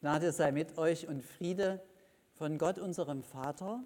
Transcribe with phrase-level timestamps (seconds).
[0.00, 1.82] Gnade sei mit euch und Friede
[2.34, 3.82] von Gott, unserem Vater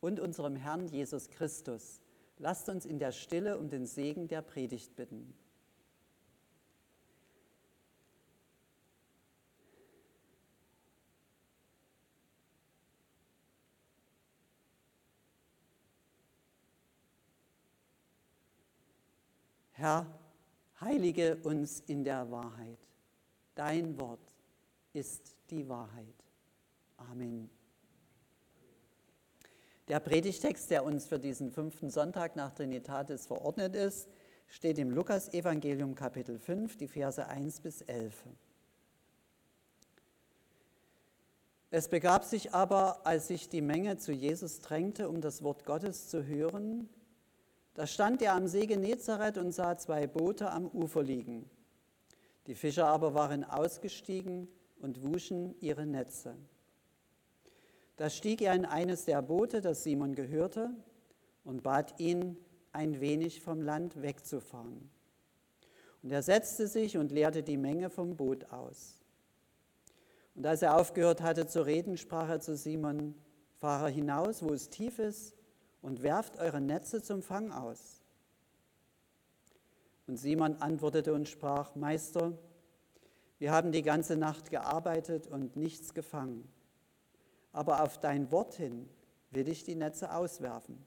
[0.00, 2.00] und unserem Herrn Jesus Christus.
[2.38, 5.32] Lasst uns in der Stille um den Segen der Predigt bitten.
[19.74, 20.06] Herr,
[20.80, 22.78] heilige uns in der Wahrheit.
[23.54, 24.33] Dein Wort
[24.94, 26.14] ist die Wahrheit.
[26.96, 27.50] Amen.
[29.88, 34.08] Der Predigtext, der uns für diesen fünften Sonntag nach Trinitatis verordnet ist,
[34.48, 38.14] steht im Lukas-Evangelium Kapitel 5, die Verse 1 bis 11.
[41.70, 46.08] Es begab sich aber, als sich die Menge zu Jesus drängte, um das Wort Gottes
[46.08, 46.88] zu hören,
[47.74, 51.50] da stand er am See Genezareth und sah zwei Boote am Ufer liegen.
[52.46, 54.48] Die Fischer aber waren ausgestiegen
[54.84, 56.36] und wuschen ihre Netze.
[57.96, 60.70] Da stieg er in eines der Boote, das Simon gehörte,
[61.42, 62.36] und bat ihn,
[62.72, 64.90] ein wenig vom Land wegzufahren.
[66.02, 69.00] Und er setzte sich und leerte die Menge vom Boot aus.
[70.34, 73.14] Und als er aufgehört hatte zu reden, sprach er zu Simon,
[73.60, 75.34] fahre hinaus, wo es tief ist,
[75.80, 78.02] und werft eure Netze zum Fang aus.
[80.06, 82.36] Und Simon antwortete und sprach, Meister,
[83.44, 86.48] wir haben die ganze Nacht gearbeitet und nichts gefangen.
[87.52, 88.88] Aber auf dein Wort hin
[89.32, 90.82] will ich die Netze auswerfen.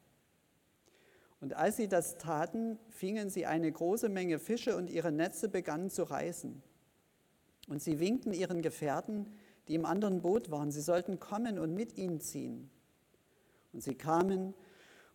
[1.39, 5.91] Und als sie das taten, fingen sie eine große Menge Fische und ihre Netze begannen
[5.91, 6.63] zu reißen.
[7.67, 9.31] Und sie winkten ihren Gefährten,
[9.67, 12.71] die im anderen Boot waren, sie sollten kommen und mit ihnen ziehen.
[13.71, 14.55] Und sie kamen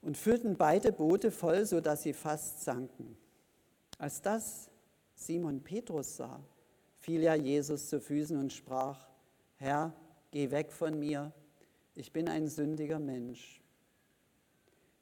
[0.00, 3.16] und füllten beide Boote voll, sodass sie fast sanken.
[3.98, 4.70] Als das
[5.16, 6.40] Simon Petrus sah,
[7.03, 9.08] fiel er Jesus zu Füßen und sprach,
[9.56, 9.92] Herr,
[10.31, 11.33] geh weg von mir,
[11.97, 13.61] ich bin ein sündiger Mensch.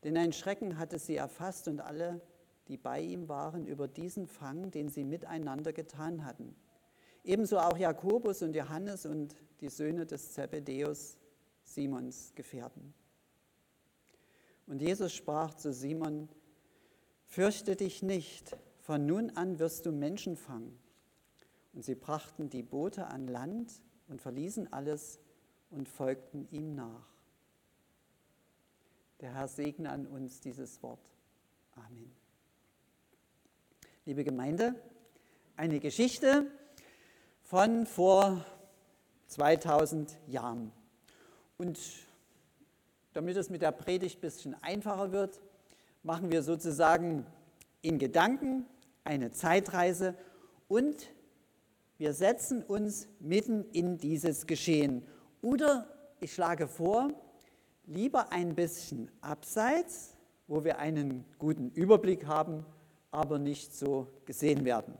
[0.02, 2.22] Denn ein Schrecken hatte sie erfasst und alle,
[2.68, 6.56] die bei ihm waren, über diesen Fang, den sie miteinander getan hatten.
[7.22, 11.18] Ebenso auch Jakobus und Johannes und die Söhne des Zebedeus,
[11.64, 12.94] Simons Gefährten.
[14.66, 16.30] Und Jesus sprach zu Simon,
[17.26, 20.78] Fürchte dich nicht, von nun an wirst du Menschen fangen.
[21.72, 23.72] Und sie brachten die Boote an Land
[24.08, 25.20] und verließen alles
[25.70, 27.06] und folgten ihm nach.
[29.20, 31.00] Der Herr segne an uns dieses Wort.
[31.74, 32.10] Amen.
[34.04, 34.74] Liebe Gemeinde,
[35.56, 36.50] eine Geschichte
[37.42, 38.44] von vor
[39.26, 40.72] 2000 Jahren.
[41.58, 41.78] Und
[43.12, 45.40] damit es mit der Predigt ein bisschen einfacher wird,
[46.02, 47.26] machen wir sozusagen
[47.82, 48.66] in Gedanken
[49.04, 50.14] eine Zeitreise
[50.68, 51.10] und
[52.00, 55.06] wir setzen uns mitten in dieses Geschehen.
[55.42, 55.86] Oder
[56.18, 57.10] ich schlage vor,
[57.84, 60.16] lieber ein bisschen abseits,
[60.46, 62.64] wo wir einen guten Überblick haben,
[63.10, 64.94] aber nicht so gesehen werden.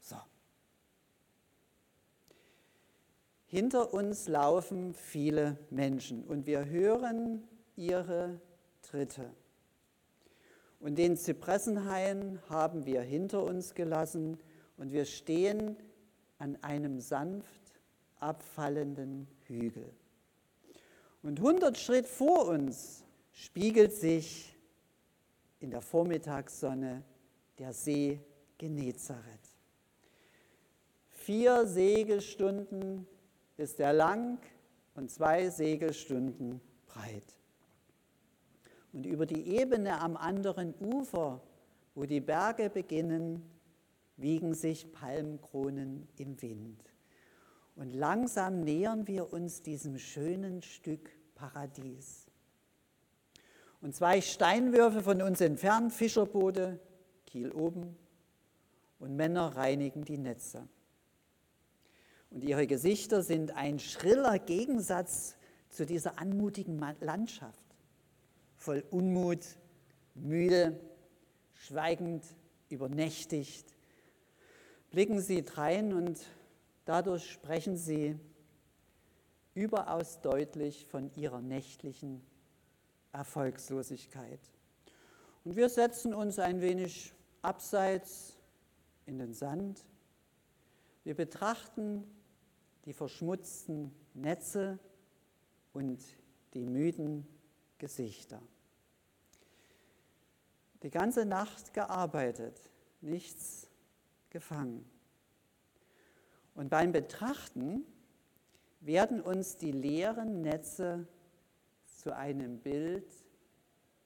[0.00, 0.16] So.
[3.46, 8.38] Hinter uns laufen viele Menschen und wir hören ihre
[8.82, 9.30] Tritte.
[10.78, 14.36] Und den Zypressenhain haben wir hinter uns gelassen
[14.76, 15.78] und wir stehen
[16.38, 17.80] an einem sanft
[18.18, 19.92] abfallenden Hügel.
[21.22, 24.56] Und 100 Schritt vor uns spiegelt sich
[25.60, 27.02] in der Vormittagssonne
[27.58, 28.20] der See
[28.58, 29.24] Genezareth.
[31.10, 33.06] Vier Segelstunden
[33.56, 34.38] ist er lang
[34.94, 37.38] und zwei Segelstunden breit.
[38.92, 41.40] Und über die Ebene am anderen Ufer,
[41.94, 43.42] wo die Berge beginnen,
[44.16, 46.82] wiegen sich Palmkronen im Wind.
[47.76, 52.26] Und langsam nähern wir uns diesem schönen Stück Paradies.
[53.80, 56.80] Und zwei Steinwürfe von uns entfernt, Fischerboote,
[57.26, 57.96] Kiel oben,
[58.98, 60.66] und Männer reinigen die Netze.
[62.30, 65.36] Und ihre Gesichter sind ein schriller Gegensatz
[65.68, 67.64] zu dieser anmutigen Landschaft,
[68.56, 69.44] voll Unmut,
[70.14, 70.80] müde,
[71.54, 72.24] schweigend,
[72.70, 73.73] übernächtigt,
[74.94, 76.24] blicken sie drein und
[76.84, 78.16] dadurch sprechen sie
[79.52, 82.24] überaus deutlich von ihrer nächtlichen
[83.12, 84.38] Erfolgslosigkeit.
[85.42, 87.12] Und wir setzen uns ein wenig
[87.42, 88.36] abseits
[89.04, 89.84] in den Sand.
[91.02, 92.04] Wir betrachten
[92.84, 94.78] die verschmutzten Netze
[95.72, 96.04] und
[96.54, 97.26] die müden
[97.78, 98.40] Gesichter.
[100.84, 102.70] Die ganze Nacht gearbeitet,
[103.00, 103.68] nichts
[104.34, 104.84] gefangen.
[106.54, 107.86] Und beim Betrachten
[108.80, 111.06] werden uns die leeren Netze
[111.86, 113.10] zu einem Bild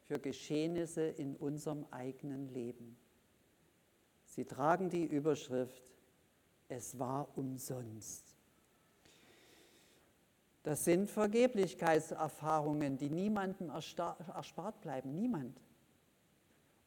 [0.07, 2.97] für Geschehnisse in unserem eigenen Leben.
[4.25, 5.83] Sie tragen die Überschrift,
[6.69, 8.37] es war umsonst.
[10.63, 15.59] Das sind Vergeblichkeitserfahrungen, die niemandem erspart bleiben, niemand.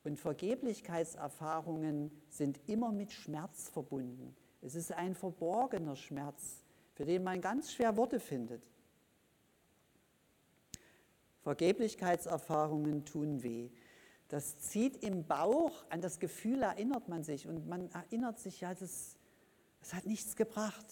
[0.04, 4.36] Und Vergeblichkeitserfahrungen sind immer mit Schmerz verbunden.
[4.62, 6.64] Es ist ein verborgener Schmerz,
[6.94, 8.68] für den man ganz schwer Worte findet.
[11.42, 13.70] Vergeblichkeitserfahrungen tun weh.
[14.28, 18.74] Das zieht im Bauch, an das Gefühl erinnert man sich und man erinnert sich, ja,
[18.74, 19.18] das,
[19.80, 20.86] das hat nichts gebracht.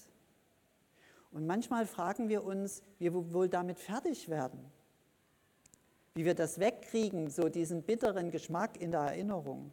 [1.31, 4.59] Und manchmal fragen wir uns, wie wir wohl damit fertig werden,
[6.15, 9.71] wie wir das wegkriegen, so diesen bitteren Geschmack in der Erinnerung.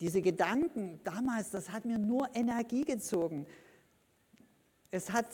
[0.00, 3.46] Diese Gedanken damals, das hat mir nur Energie gezogen.
[4.90, 5.26] Es hat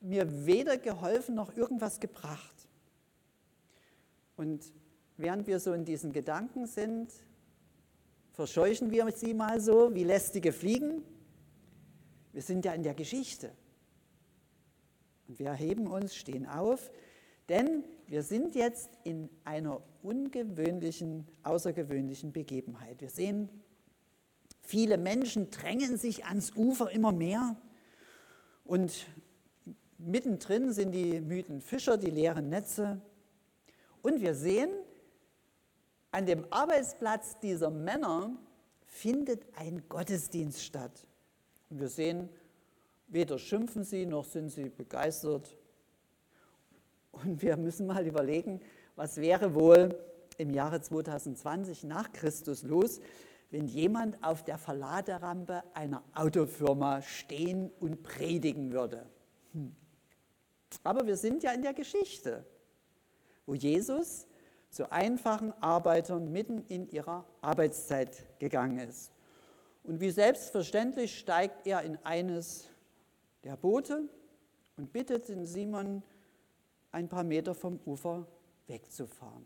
[0.00, 2.68] mir weder geholfen noch irgendwas gebracht.
[4.36, 4.64] Und
[5.16, 7.12] während wir so in diesen Gedanken sind,
[8.32, 11.02] verscheuchen wir sie mal so wie lästige Fliegen.
[12.32, 13.52] Wir sind ja in der Geschichte.
[15.28, 16.90] Und wir erheben uns, stehen auf,
[17.48, 23.00] denn wir sind jetzt in einer ungewöhnlichen, außergewöhnlichen Begebenheit.
[23.00, 23.48] Wir sehen,
[24.60, 27.56] viele Menschen drängen sich ans Ufer immer mehr
[28.64, 29.06] und
[29.98, 33.00] mittendrin sind die müden Fischer, die leeren Netze.
[34.02, 34.70] Und wir sehen,
[36.10, 38.36] an dem Arbeitsplatz dieser Männer
[38.86, 41.06] findet ein Gottesdienst statt.
[41.70, 42.28] Und wir sehen,
[43.08, 45.56] weder schimpfen sie noch sind sie begeistert.
[47.22, 48.60] Und wir müssen mal überlegen,
[48.96, 49.98] was wäre wohl
[50.38, 53.00] im Jahre 2020 nach Christus los,
[53.50, 59.06] wenn jemand auf der Verladerampe einer Autofirma stehen und predigen würde.
[59.52, 59.74] Hm.
[60.82, 62.44] Aber wir sind ja in der Geschichte
[63.46, 64.26] wo Jesus
[64.70, 69.12] zu einfachen Arbeitern mitten in ihrer Arbeitszeit gegangen ist.
[69.82, 72.68] Und wie selbstverständlich steigt er in eines
[73.44, 74.08] der Boote
[74.76, 76.02] und bittet den Simon,
[76.94, 78.26] ein paar Meter vom Ufer
[78.68, 79.44] wegzufahren.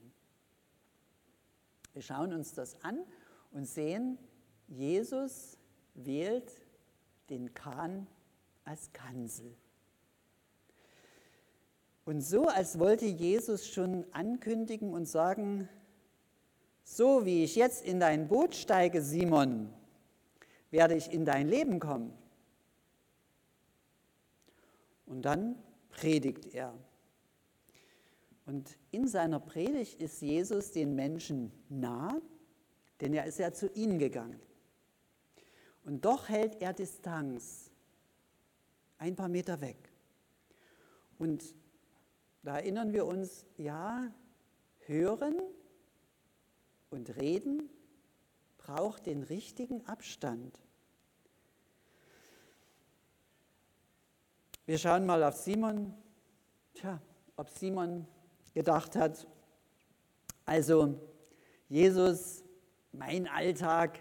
[1.95, 3.05] Wir schauen uns das an
[3.51, 4.19] und sehen,
[4.69, 5.57] Jesus
[5.95, 6.53] wählt
[7.31, 8.07] den Kahn
[8.65, 9.57] als Kanzel.
[12.05, 15.69] Und so, als wollte Jesus schon ankündigen und sagen,
[16.85, 19.73] so wie ich jetzt in dein Boot steige, Simon,
[20.71, 22.13] werde ich in dein Leben kommen.
[25.07, 25.57] Und dann
[25.91, 26.75] predigt er.
[28.49, 32.19] Und in seiner Predigt ist Jesus den Menschen nah,
[33.03, 34.41] denn er ist ja zu ihnen gegangen.
[35.85, 37.71] Und doch hält er Distanz,
[38.97, 39.93] ein paar Meter weg.
[41.19, 41.55] Und
[42.43, 44.11] da erinnern wir uns, ja,
[44.87, 45.35] hören
[46.89, 47.69] und reden
[48.57, 50.59] braucht den richtigen Abstand.
[54.65, 55.93] Wir schauen mal auf Simon.
[56.73, 57.03] Tja,
[57.37, 58.07] ob Simon
[58.59, 59.27] gedacht hat,
[60.45, 60.99] also
[61.69, 62.43] Jesus,
[62.93, 64.01] mein Alltag,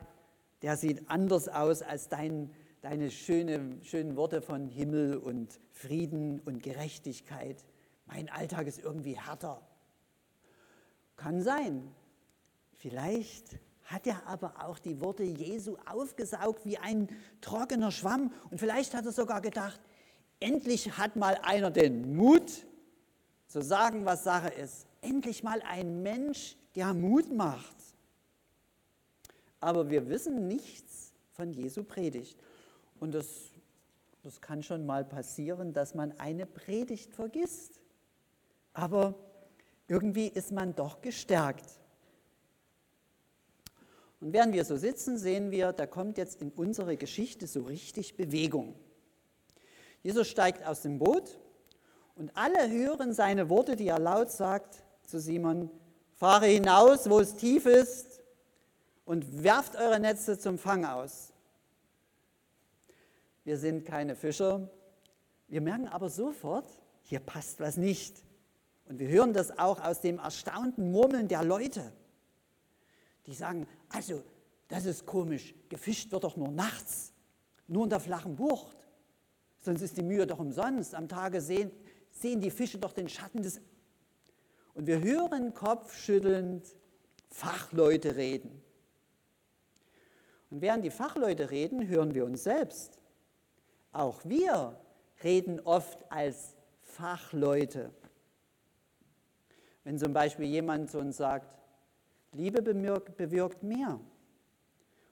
[0.64, 2.52] der sieht anders aus als dein,
[2.82, 7.64] deine schöne, schönen Worte von Himmel und Frieden und Gerechtigkeit
[8.08, 9.62] mein Alltag ist irgendwie härter.
[11.18, 11.94] Kann sein.
[12.78, 17.10] Vielleicht hat er aber auch die Worte Jesu aufgesaugt wie ein
[17.42, 18.32] trockener Schwamm.
[18.50, 19.80] Und vielleicht hat er sogar gedacht,
[20.40, 22.67] endlich hat mal einer den Mut
[23.48, 24.86] zu sagen, was Sache ist.
[25.02, 27.76] Endlich mal ein Mensch, der Mut macht.
[29.60, 32.38] Aber wir wissen nichts von Jesu Predigt.
[33.00, 33.28] Und das,
[34.24, 37.82] das kann schon mal passieren, dass man eine Predigt vergisst
[38.78, 39.16] aber
[39.88, 41.66] irgendwie ist man doch gestärkt.
[44.22, 48.18] Und während wir so sitzen, sehen wir, da kommt jetzt in unsere Geschichte so richtig
[48.18, 48.76] Bewegung.
[50.04, 51.40] Jesus steigt aus dem Boot
[52.18, 55.70] und alle hören seine Worte, die er laut sagt zu Simon,
[56.16, 58.22] fahre hinaus, wo es tief ist
[59.06, 61.32] und werft eure Netze zum Fang aus.
[63.44, 64.68] Wir sind keine Fischer,
[65.48, 66.68] wir merken aber sofort,
[67.04, 68.24] hier passt was nicht.
[68.90, 71.94] Und wir hören das auch aus dem erstaunten Murmeln der Leute.
[73.26, 74.24] Die sagen, also,
[74.68, 77.14] das ist komisch, gefischt wird doch nur nachts,
[77.68, 78.76] nur in der flachen Bucht.
[79.62, 80.96] Sonst ist die Mühe doch umsonst.
[80.96, 81.72] Am Tage sehen,
[82.22, 83.62] sehen die Fische doch den Schatten des...
[84.74, 86.66] Und wir hören kopfschüttelnd
[87.30, 88.62] Fachleute reden.
[90.50, 93.00] Und während die Fachleute reden, hören wir uns selbst.
[93.92, 94.80] Auch wir
[95.24, 97.92] reden oft als Fachleute.
[99.84, 101.58] Wenn zum Beispiel jemand zu uns sagt,
[102.34, 104.00] Liebe bewirkt mehr.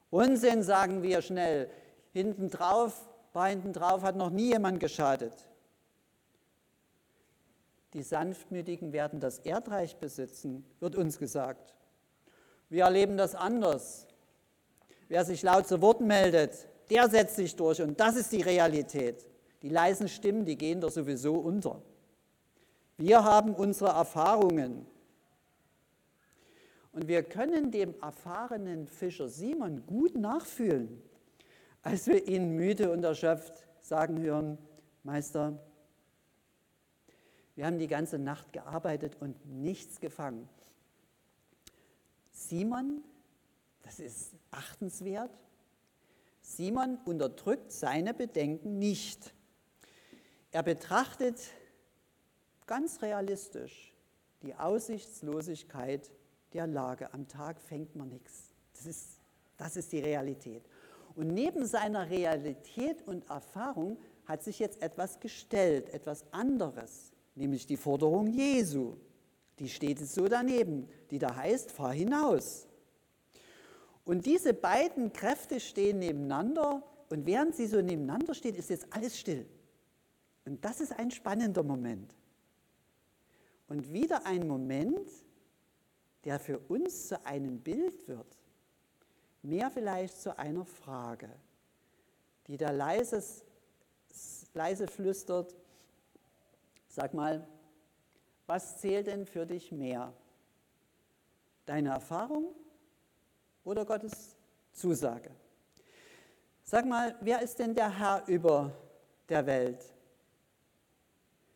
[0.10, 1.70] Unsinn sagen wir schnell.
[2.14, 5.34] Hinten drauf, bei hinten drauf hat noch nie jemand geschadet.
[7.96, 11.74] Die Sanftmütigen werden das Erdreich besitzen, wird uns gesagt.
[12.68, 14.06] Wir erleben das anders.
[15.08, 19.26] Wer sich laut zu Wort meldet, der setzt sich durch und das ist die Realität.
[19.62, 21.82] Die leisen Stimmen, die gehen doch sowieso unter.
[22.98, 24.86] Wir haben unsere Erfahrungen.
[26.92, 31.02] Und wir können dem erfahrenen Fischer Simon gut nachfühlen,
[31.82, 34.58] als wir ihn müde und erschöpft sagen hören,
[35.04, 35.58] Meister,
[37.56, 40.50] wir haben die ganze Nacht gearbeitet und nichts gefangen.
[42.32, 43.02] Simon,
[43.82, 45.32] das ist achtenswert,
[46.42, 49.34] Simon unterdrückt seine Bedenken nicht.
[50.52, 51.40] Er betrachtet
[52.68, 53.94] ganz realistisch
[54.44, 56.12] die Aussichtslosigkeit
[56.54, 57.14] der Lage.
[57.14, 58.54] Am Tag fängt man nichts.
[58.74, 59.20] Das ist,
[59.58, 60.64] das ist die Realität.
[61.16, 67.78] Und neben seiner Realität und Erfahrung hat sich jetzt etwas gestellt, etwas anderes nämlich die
[67.78, 68.96] Forderung Jesu.
[69.60, 72.68] Die steht jetzt so daneben, die da heißt, fahr hinaus.
[74.04, 79.20] Und diese beiden Kräfte stehen nebeneinander und während sie so nebeneinander stehen, ist jetzt alles
[79.20, 79.46] still.
[80.46, 82.16] Und das ist ein spannender Moment.
[83.68, 85.10] Und wieder ein Moment,
[86.24, 88.38] der für uns zu einem Bild wird,
[89.42, 91.30] mehr vielleicht zu einer Frage,
[92.48, 93.24] die da leise,
[94.54, 95.56] leise flüstert,
[96.96, 97.46] Sag mal,
[98.48, 100.14] was zählt denn für dich mehr?
[101.66, 102.56] Deine Erfahrung
[103.66, 104.38] oder Gottes
[104.72, 105.30] Zusage?
[106.64, 108.72] Sag mal, wer ist denn der Herr über
[109.28, 109.84] der Welt?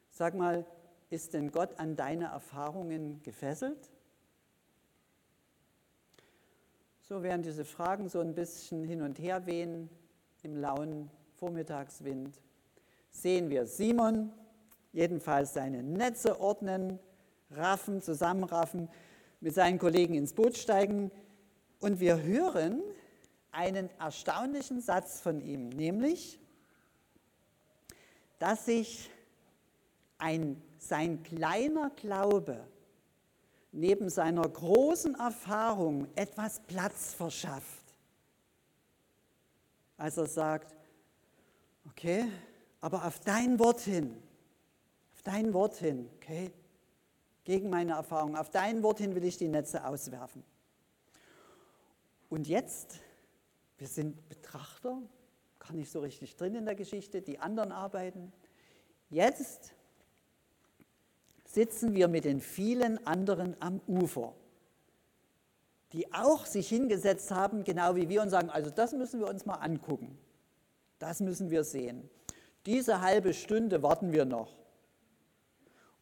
[0.10, 0.66] Sag mal,
[1.10, 3.90] ist denn Gott an deine Erfahrungen gefesselt?
[7.00, 9.90] So werden diese Fragen so ein bisschen hin und her wehen
[10.44, 12.42] im lauen Vormittagswind.
[13.10, 14.34] Sehen wir Simon,
[14.92, 17.00] jedenfalls seine Netze ordnen,
[17.52, 18.90] raffen, zusammenraffen,
[19.42, 21.12] mit seinen Kollegen ins Boot steigen.
[21.80, 22.82] Und wir hören
[23.52, 26.40] einen erstaunlichen Satz von ihm, nämlich,
[28.38, 29.10] dass sich
[30.18, 32.68] ein, sein kleiner Glaube
[33.72, 37.84] neben seiner großen Erfahrung etwas Platz verschafft.
[39.98, 40.76] Als er sagt,
[41.86, 42.26] okay,
[42.82, 44.16] aber auf dein Wort hin,
[45.20, 46.50] auf dein Wort hin, okay?
[47.44, 48.38] Gegen meine Erfahrung.
[48.38, 50.46] Auf dein Wort hin will ich die Netze auswerfen.
[52.30, 53.02] Und jetzt,
[53.78, 55.02] wir sind Betrachter,
[55.60, 58.32] gar nicht so richtig drin in der Geschichte, die anderen arbeiten.
[59.10, 59.74] Jetzt
[61.44, 64.34] sitzen wir mit den vielen anderen am Ufer,
[65.92, 69.46] die auch sich hingesetzt haben, genau wie wir, und sagen, also das müssen wir uns
[69.46, 70.18] mal angucken.
[70.98, 72.10] Das müssen wir sehen.
[72.66, 74.59] Diese halbe Stunde warten wir noch.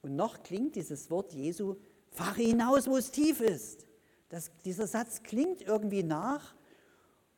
[0.08, 1.76] Und noch klingt dieses Wort Jesu,
[2.12, 3.86] fahre hinaus, wo es tief ist.
[4.30, 6.56] Das, dieser Satz klingt irgendwie nach.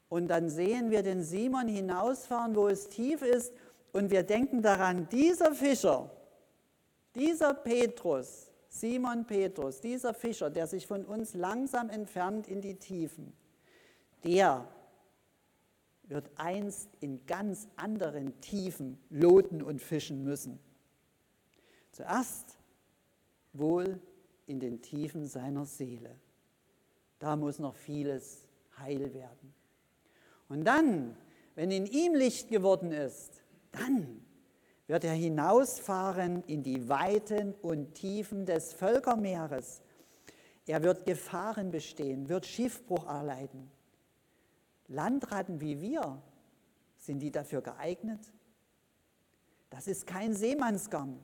[0.07, 3.53] Und dann sehen wir den Simon hinausfahren, wo es tief ist.
[3.91, 6.11] Und wir denken daran, dieser Fischer,
[7.15, 13.33] dieser Petrus, Simon Petrus, dieser Fischer, der sich von uns langsam entfernt in die Tiefen,
[14.23, 14.67] der
[16.03, 20.59] wird einst in ganz anderen Tiefen loten und fischen müssen.
[21.91, 22.58] Zuerst
[23.53, 23.99] wohl
[24.45, 26.15] in den Tiefen seiner Seele.
[27.19, 29.53] Da muss noch vieles heil werden.
[30.47, 31.15] Und dann,
[31.55, 34.25] wenn in ihm Licht geworden ist, dann
[34.87, 39.81] wird er hinausfahren in die Weiten und Tiefen des Völkermeeres.
[40.65, 43.69] Er wird Gefahren bestehen, wird Schiffbruch erleiden.
[44.87, 46.21] Landratten wie wir,
[46.97, 48.19] sind die dafür geeignet?
[49.69, 51.19] Das ist kein Seemannsgarn.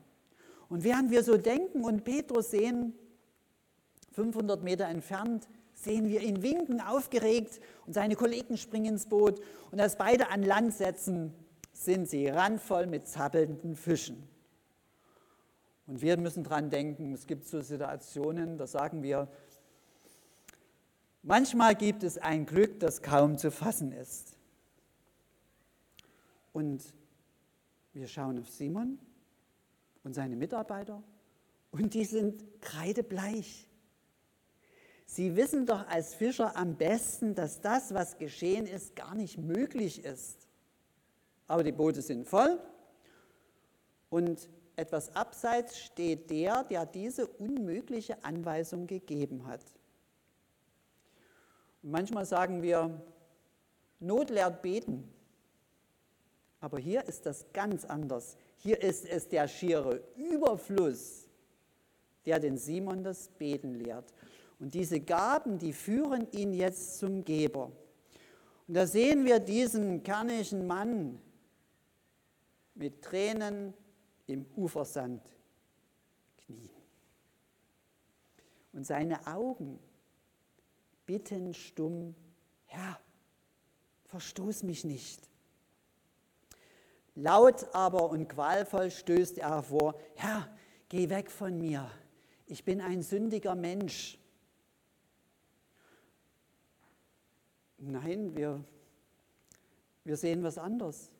[0.68, 2.92] Und während wir so denken und Petrus sehen,
[4.12, 9.80] 500 Meter entfernt, sehen wir ihn winken, aufgeregt und seine Kollegen springen ins Boot und
[9.80, 11.34] als beide an Land setzen,
[11.72, 14.26] sind sie randvoll mit zappelnden Fischen.
[15.86, 19.28] Und wir müssen dran denken, es gibt so Situationen, da sagen wir,
[21.22, 24.36] manchmal gibt es ein Glück, das kaum zu fassen ist.
[26.52, 26.82] Und
[27.92, 28.98] wir schauen auf Simon
[30.06, 31.02] und seine Mitarbeiter
[31.72, 33.66] und die sind kreidebleich.
[35.04, 40.04] Sie wissen doch als Fischer am besten, dass das, was geschehen ist, gar nicht möglich
[40.04, 40.46] ist.
[41.48, 42.60] Aber die Boote sind voll
[44.08, 49.64] und etwas abseits steht der, der diese unmögliche Anweisung gegeben hat.
[51.82, 53.02] Und manchmal sagen wir,
[53.98, 55.12] Not lehrt beten.
[56.60, 58.36] Aber hier ist das ganz anders.
[58.56, 61.28] Hier ist es der schiere Überfluss,
[62.24, 64.12] der den Simon das Beten lehrt.
[64.58, 67.70] Und diese Gaben, die führen ihn jetzt zum Geber.
[68.66, 71.20] Und da sehen wir diesen kernigen Mann
[72.74, 73.74] mit Tränen
[74.26, 75.22] im Ufersand
[76.38, 76.70] knien.
[78.72, 79.78] Und seine Augen
[81.06, 82.14] bitten stumm,
[82.64, 82.98] Herr,
[84.06, 85.30] verstoß mich nicht.
[87.16, 90.48] Laut aber und qualvoll stößt er hervor, Herr,
[90.90, 91.90] geh weg von mir,
[92.46, 94.18] ich bin ein sündiger Mensch.
[97.78, 98.62] Nein, wir,
[100.04, 101.10] wir sehen was anderes.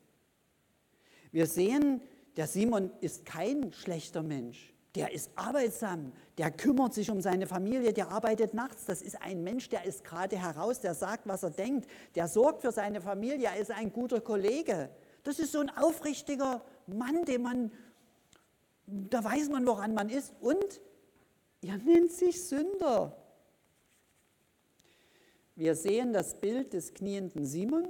[1.31, 2.01] Wir sehen,
[2.35, 4.73] der Simon ist kein schlechter Mensch.
[4.93, 8.85] Der ist arbeitsam, der kümmert sich um seine Familie, der arbeitet nachts.
[8.85, 12.61] Das ist ein Mensch, der ist gerade heraus, der sagt, was er denkt, der sorgt
[12.61, 14.89] für seine Familie, er ist ein guter Kollege.
[15.27, 17.71] Das ist so ein aufrichtiger Mann, den man,
[18.85, 20.33] da weiß man, woran man ist.
[20.39, 20.79] Und
[21.61, 23.13] er nennt sich Sünder.
[25.53, 27.89] Wir sehen das Bild des knienden Simon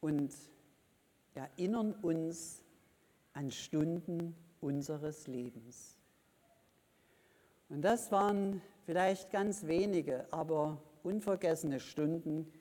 [0.00, 0.32] und
[1.34, 2.62] erinnern uns
[3.32, 5.98] an Stunden unseres Lebens.
[7.68, 12.52] Und das waren vielleicht ganz wenige, aber unvergessene Stunden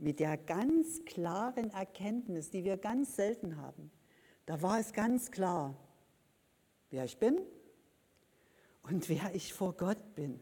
[0.00, 3.90] mit der ganz klaren Erkenntnis, die wir ganz selten haben.
[4.46, 5.76] Da war es ganz klar,
[6.88, 7.38] wer ich bin
[8.82, 10.40] und wer ich vor Gott bin.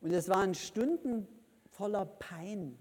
[0.00, 1.28] Und es waren Stunden
[1.68, 2.78] voller Pein,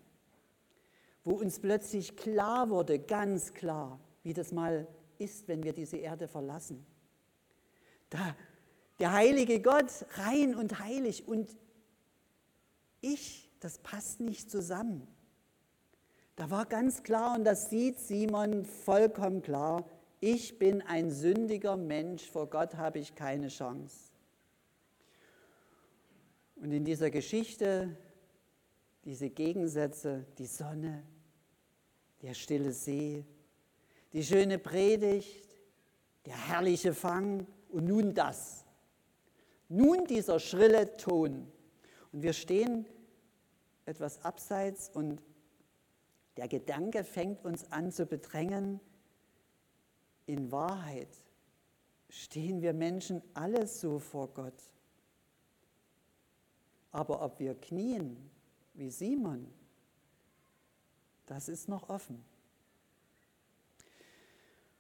[1.26, 6.30] wo uns plötzlich klar wurde, ganz klar, wie das mal ist, wenn wir diese Erde
[6.30, 6.86] verlassen.
[8.10, 8.36] Da,
[9.00, 11.58] der heilige Gott, rein und heilig und
[13.02, 15.08] ich, das passt nicht zusammen.
[16.42, 19.86] Da war ganz klar, und das sieht Simon vollkommen klar,
[20.22, 24.10] ich bin ein sündiger Mensch, vor Gott habe ich keine Chance.
[26.56, 27.96] Und in dieser Geschichte,
[29.06, 31.04] diese Gegensätze, die Sonne,
[32.24, 33.24] der stille See,
[34.12, 35.48] die schöne Predigt,
[36.26, 38.66] der herrliche Fang und nun das.
[39.70, 41.52] Nun dieser schrille Ton.
[42.12, 42.88] Und wir stehen
[43.86, 45.22] etwas abseits und
[46.38, 48.80] der Gedanke fängt uns an zu bedrängen.
[50.26, 51.10] In Wahrheit
[52.10, 54.62] stehen wir Menschen alle so vor Gott.
[56.92, 58.30] Aber ob wir knien
[58.74, 59.48] wie Simon,
[61.26, 62.24] das ist noch offen.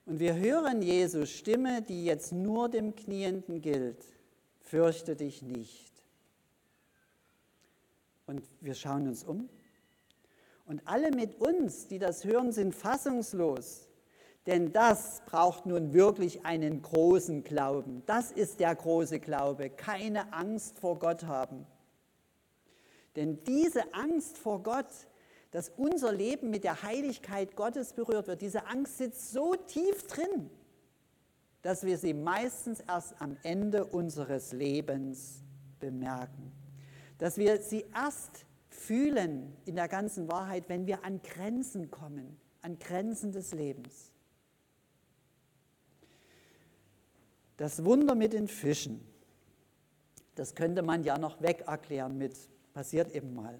[0.05, 4.03] Und wir hören Jesus Stimme, die jetzt nur dem Knienden gilt.
[4.59, 5.91] Fürchte dich nicht.
[8.25, 9.49] Und wir schauen uns um.
[10.71, 13.89] Und alle mit uns, die das hören, sind fassungslos.
[14.45, 18.03] Denn das braucht nun wirklich einen großen Glauben.
[18.05, 19.69] Das ist der große Glaube.
[19.69, 21.67] Keine Angst vor Gott haben.
[23.17, 24.87] Denn diese Angst vor Gott,
[25.51, 30.49] dass unser Leben mit der Heiligkeit Gottes berührt wird, diese Angst sitzt so tief drin,
[31.63, 35.43] dass wir sie meistens erst am Ende unseres Lebens
[35.81, 36.53] bemerken.
[37.17, 42.79] Dass wir sie erst fühlen in der ganzen Wahrheit, wenn wir an Grenzen kommen, an
[42.79, 44.11] Grenzen des Lebens.
[47.57, 49.05] Das Wunder mit den Fischen,
[50.35, 52.35] das könnte man ja noch weg erklären mit
[52.73, 53.59] Passiert eben mal.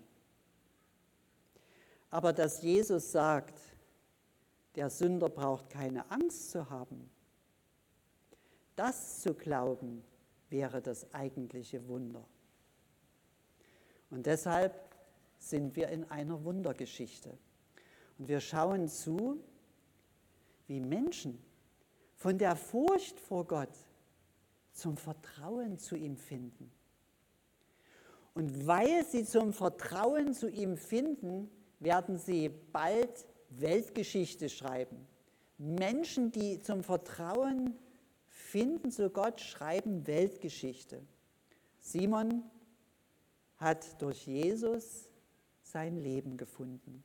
[2.09, 3.59] Aber dass Jesus sagt,
[4.75, 7.09] der Sünder braucht keine Angst zu haben,
[8.77, 10.01] das zu glauben,
[10.49, 12.25] wäre das eigentliche Wunder.
[14.09, 14.90] Und deshalb
[15.41, 17.37] sind wir in einer Wundergeschichte.
[18.17, 19.43] Und wir schauen zu,
[20.67, 21.43] wie Menschen
[22.15, 23.75] von der Furcht vor Gott
[24.71, 26.71] zum Vertrauen zu ihm finden.
[28.33, 31.49] Und weil sie zum Vertrauen zu ihm finden,
[31.79, 35.07] werden sie bald Weltgeschichte schreiben.
[35.57, 37.75] Menschen, die zum Vertrauen
[38.27, 41.01] finden zu Gott, schreiben Weltgeschichte.
[41.79, 42.43] Simon
[43.57, 45.10] hat durch Jesus
[45.71, 47.03] sein Leben gefunden.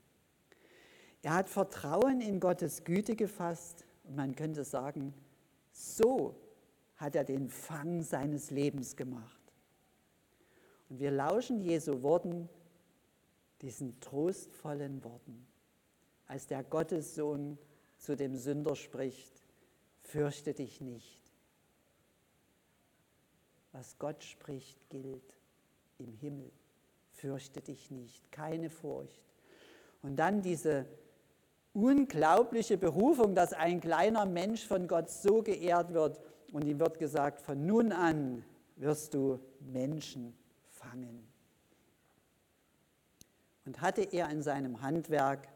[1.22, 5.12] Er hat Vertrauen in Gottes Güte gefasst und man könnte sagen,
[5.72, 6.36] so
[6.96, 9.40] hat er den Fang seines Lebens gemacht.
[10.88, 12.48] Und wir lauschen Jesu Worten,
[13.60, 15.46] diesen trostvollen Worten,
[16.26, 17.58] als der Gottessohn
[17.98, 19.42] zu dem Sünder spricht,
[20.02, 21.20] fürchte dich nicht.
[23.72, 25.34] Was Gott spricht, gilt
[25.98, 26.52] im Himmel.
[27.26, 29.20] Fürchte dich nicht, keine Furcht.
[30.00, 30.86] Und dann diese
[31.72, 36.20] unglaubliche Berufung, dass ein kleiner Mensch von Gott so geehrt wird
[36.52, 38.44] und ihm wird gesagt, von nun an
[38.76, 40.38] wirst du Menschen
[40.70, 41.26] fangen.
[43.64, 45.48] Und hatte er in seinem Handwerk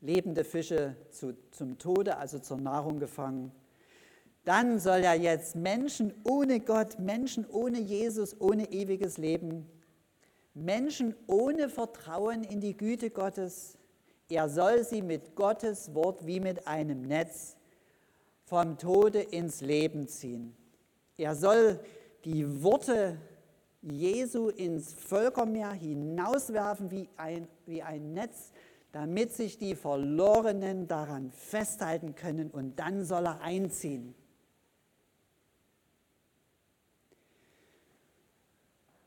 [0.00, 3.52] lebende Fische zu, zum Tode, also zur Nahrung gefangen,
[4.46, 9.68] dann soll er jetzt Menschen ohne Gott, Menschen ohne Jesus, ohne ewiges Leben,
[10.56, 13.76] Menschen ohne Vertrauen in die Güte Gottes,
[14.30, 17.56] er soll sie mit Gottes Wort wie mit einem Netz
[18.44, 20.56] vom Tode ins Leben ziehen.
[21.18, 21.78] Er soll
[22.24, 23.18] die Worte
[23.82, 28.50] Jesu ins Völkermeer hinauswerfen wie ein, wie ein Netz,
[28.92, 34.14] damit sich die Verlorenen daran festhalten können und dann soll er einziehen.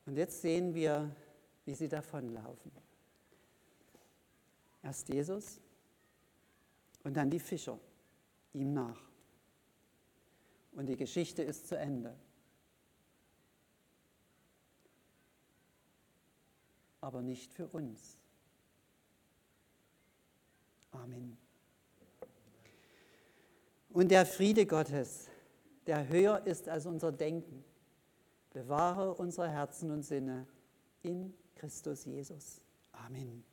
[0.05, 1.09] Und jetzt sehen wir,
[1.69, 2.71] wie sie davonlaufen.
[4.81, 5.61] Erst Jesus
[7.03, 7.79] und dann die Fischer
[8.53, 8.99] ihm nach.
[10.71, 12.17] Und die Geschichte ist zu Ende.
[17.01, 18.17] Aber nicht für uns.
[20.89, 21.37] Amen.
[23.91, 25.29] Und der Friede Gottes,
[25.85, 27.63] der höher ist als unser Denken,
[28.53, 30.47] bewahre unsere Herzen und Sinne
[31.03, 32.61] in Christus Jesus.
[33.05, 33.48] Amen.